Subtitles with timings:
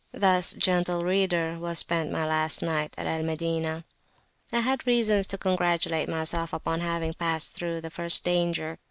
[0.15, 3.85] [p.57]Thus, gentle reader, was spent my last night at Al Madinah.
[4.51, 8.79] I had reason to congratulate myself upon having passed through the first danger.